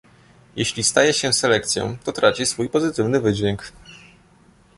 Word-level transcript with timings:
Jeśli 0.55 0.83
staje 0.83 1.13
się 1.13 1.33
selekcją, 1.33 1.97
to 2.03 2.11
traci 2.11 2.45
swój 2.45 2.69
pozytywny 2.69 3.21
wydźwięk 3.21 3.71